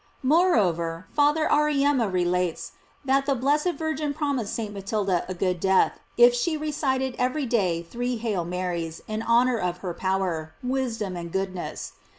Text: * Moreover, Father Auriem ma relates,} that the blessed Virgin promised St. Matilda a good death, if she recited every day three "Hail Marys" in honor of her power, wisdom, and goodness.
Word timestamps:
* 0.17 0.23
Moreover, 0.33 1.05
Father 1.15 1.47
Auriem 1.47 1.97
ma 1.97 2.07
relates,} 2.07 2.71
that 3.05 3.27
the 3.27 3.35
blessed 3.35 3.73
Virgin 3.73 4.15
promised 4.15 4.55
St. 4.55 4.73
Matilda 4.73 5.23
a 5.29 5.35
good 5.35 5.59
death, 5.59 5.99
if 6.17 6.33
she 6.33 6.57
recited 6.57 7.15
every 7.19 7.45
day 7.45 7.83
three 7.83 8.15
"Hail 8.17 8.43
Marys" 8.43 9.03
in 9.07 9.21
honor 9.21 9.59
of 9.59 9.77
her 9.85 9.93
power, 9.93 10.53
wisdom, 10.63 11.15
and 11.15 11.31
goodness. 11.31 11.93